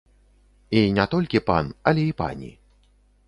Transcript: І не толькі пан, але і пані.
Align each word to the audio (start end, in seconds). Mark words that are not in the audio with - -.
І 0.79 0.81
не 0.97 1.05
толькі 1.11 1.43
пан, 1.51 1.69
але 1.91 2.01
і 2.13 2.17
пані. 2.21 2.49